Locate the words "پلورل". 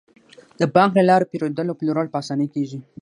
1.79-2.07